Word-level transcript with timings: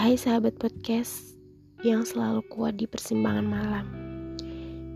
Hai 0.00 0.16
sahabat 0.16 0.56
podcast 0.56 1.36
yang 1.84 2.08
selalu 2.08 2.40
kuat 2.48 2.80
di 2.80 2.88
persimpangan 2.88 3.44
malam. 3.44 3.86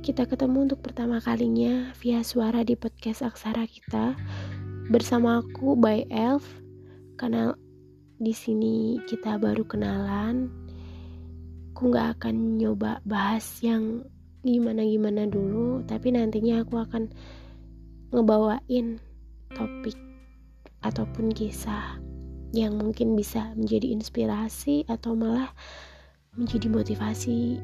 Kita 0.00 0.24
ketemu 0.24 0.64
untuk 0.64 0.80
pertama 0.80 1.20
kalinya 1.20 1.92
via 2.00 2.24
suara 2.24 2.64
di 2.64 2.72
podcast 2.72 3.20
Aksara 3.20 3.68
kita 3.68 4.16
bersama 4.88 5.44
aku 5.44 5.76
by 5.76 6.08
Elf 6.08 6.48
karena 7.20 7.52
di 8.16 8.32
sini 8.32 8.96
kita 9.04 9.36
baru 9.36 9.68
kenalan. 9.68 10.48
Aku 11.76 11.92
nggak 11.92 12.16
akan 12.16 12.56
nyoba 12.56 13.04
bahas 13.04 13.44
yang 13.60 14.08
gimana-gimana 14.40 15.28
dulu, 15.28 15.84
tapi 15.84 16.16
nantinya 16.16 16.64
aku 16.64 16.80
akan 16.80 17.12
ngebawain 18.08 18.96
topik 19.52 20.00
ataupun 20.80 21.28
kisah 21.28 22.00
yang 22.54 22.78
mungkin 22.78 23.18
bisa 23.18 23.50
menjadi 23.58 23.90
inspirasi 23.90 24.86
atau 24.86 25.18
malah 25.18 25.50
menjadi 26.38 26.70
motivasi 26.70 27.58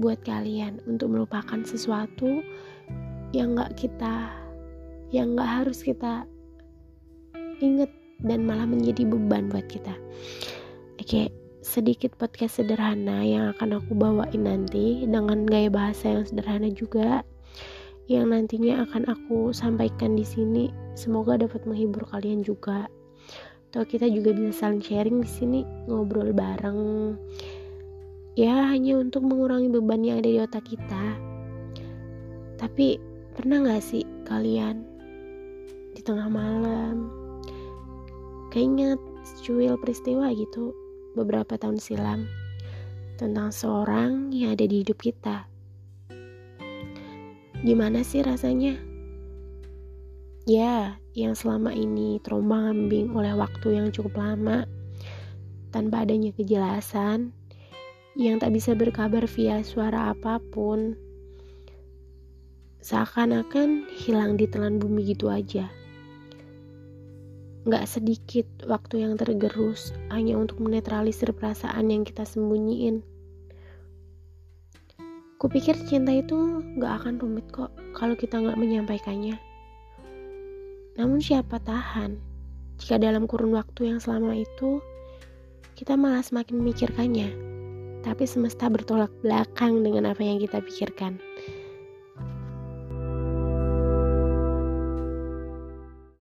buat 0.00 0.20
kalian 0.24 0.80
untuk 0.88 1.12
melupakan 1.12 1.60
sesuatu 1.64 2.40
yang 3.36 3.56
gak 3.56 3.76
kita 3.76 4.32
yang 5.12 5.36
gak 5.36 5.64
harus 5.64 5.84
kita 5.84 6.24
inget 7.60 7.92
dan 8.24 8.48
malah 8.48 8.64
menjadi 8.64 9.04
beban 9.04 9.52
buat 9.52 9.68
kita. 9.68 9.92
Oke 10.96 11.28
sedikit 11.60 12.16
podcast 12.16 12.62
sederhana 12.62 13.20
yang 13.26 13.52
akan 13.52 13.82
aku 13.82 13.92
bawain 13.92 14.48
nanti 14.48 15.04
dengan 15.04 15.44
gaya 15.44 15.68
bahasa 15.68 16.14
yang 16.14 16.24
sederhana 16.24 16.72
juga 16.72 17.20
yang 18.06 18.30
nantinya 18.30 18.86
akan 18.86 19.10
aku 19.10 19.50
sampaikan 19.50 20.14
di 20.14 20.22
sini. 20.22 20.70
Semoga 20.94 21.36
dapat 21.36 21.66
menghibur 21.66 22.06
kalian 22.08 22.46
juga 22.46 22.86
atau 23.70 23.82
kita 23.82 24.06
juga 24.06 24.32
bisa 24.32 24.66
saling 24.66 24.80
sharing 24.80 25.18
di 25.20 25.30
sini 25.30 25.60
ngobrol 25.90 26.30
bareng. 26.32 27.12
Ya 28.36 28.68
hanya 28.68 29.00
untuk 29.00 29.24
mengurangi 29.24 29.72
beban 29.72 30.04
yang 30.04 30.20
ada 30.20 30.28
di 30.28 30.40
otak 30.40 30.64
kita. 30.68 31.04
Tapi 32.56 32.96
pernah 33.36 33.64
gak 33.64 33.84
sih 33.84 34.04
kalian 34.24 34.84
di 35.96 36.00
tengah 36.04 36.28
malam 36.28 37.08
keinget 38.52 39.00
secuil 39.24 39.76
peristiwa 39.76 40.32
gitu 40.32 40.72
beberapa 41.12 41.60
tahun 41.60 41.76
silam 41.76 42.24
tentang 43.16 43.52
seorang 43.52 44.32
yang 44.32 44.56
ada 44.56 44.64
di 44.64 44.84
hidup 44.84 45.00
kita? 45.00 45.48
Gimana 47.64 48.04
sih 48.04 48.20
rasanya 48.20 48.76
ya 50.46 50.94
yang 51.18 51.34
selama 51.34 51.74
ini 51.74 52.22
terombang 52.22 52.70
ambing 52.86 53.10
oleh 53.18 53.34
waktu 53.34 53.82
yang 53.82 53.90
cukup 53.90 54.14
lama 54.14 54.62
tanpa 55.74 56.06
adanya 56.06 56.30
kejelasan 56.30 57.34
yang 58.14 58.38
tak 58.38 58.54
bisa 58.54 58.72
berkabar 58.78 59.26
via 59.26 59.60
suara 59.66 60.14
apa 60.14 60.38
pun 60.54 60.94
seakan-akan 62.78 63.90
hilang 63.90 64.38
di 64.38 64.46
telan 64.46 64.78
bumi 64.78 65.12
gitu 65.12 65.26
aja 65.26 65.66
Gak 67.66 67.82
sedikit 67.90 68.46
waktu 68.70 69.02
yang 69.02 69.18
tergerus 69.18 69.90
hanya 70.14 70.38
untuk 70.38 70.62
menetralisir 70.62 71.34
perasaan 71.34 71.90
yang 71.90 72.06
kita 72.06 72.22
sembunyiin. 72.22 73.02
Kupikir 75.42 75.74
cinta 75.90 76.14
itu 76.14 76.62
gak 76.78 77.02
akan 77.02 77.18
rumit 77.18 77.50
kok 77.50 77.74
kalau 77.90 78.14
kita 78.14 78.38
gak 78.38 78.54
menyampaikannya. 78.54 79.34
Namun 80.96 81.20
siapa 81.20 81.60
tahan 81.60 82.16
jika 82.80 83.00
dalam 83.00 83.24
kurun 83.24 83.56
waktu 83.56 83.92
yang 83.92 84.00
selama 84.00 84.36
itu 84.36 84.80
kita 85.76 85.92
malah 85.92 86.24
semakin 86.24 86.60
memikirkannya, 86.60 87.28
tapi 88.00 88.24
semesta 88.24 88.68
bertolak 88.72 89.12
belakang 89.20 89.84
dengan 89.84 90.08
apa 90.08 90.24
yang 90.24 90.40
kita 90.40 90.64
pikirkan. 90.64 91.20